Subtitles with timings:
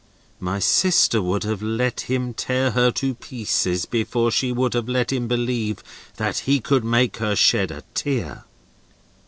[0.39, 5.13] My sister would have let him tear her to pieces, before she would have let
[5.13, 5.83] him believe
[6.15, 8.43] that he could make her shed a tear."